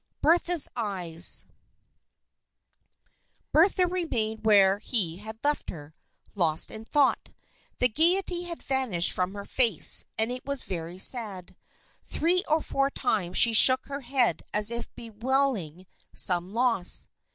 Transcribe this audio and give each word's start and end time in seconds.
Bertha's 0.19 0.67
Eyes 0.75 1.45
Bertha 3.51 3.85
remained 3.85 4.43
where 4.43 4.79
he 4.79 5.17
had 5.17 5.37
left 5.43 5.69
her, 5.69 5.93
lost 6.33 6.71
in 6.71 6.85
thought. 6.85 7.33
The 7.77 7.87
gayety 7.87 8.45
had 8.45 8.63
vanished 8.63 9.11
from 9.11 9.35
her 9.35 9.45
face, 9.45 10.03
and 10.17 10.31
it 10.31 10.43
was 10.43 10.63
very 10.63 10.97
sad. 10.97 11.55
Three 12.03 12.41
or 12.47 12.61
four 12.63 12.89
times 12.89 13.37
she 13.37 13.53
shook 13.53 13.85
her 13.85 14.01
head 14.01 14.41
as 14.55 14.71
if 14.71 14.89
bewailing 14.95 15.85
some 16.15 16.51
loss. 16.51 17.07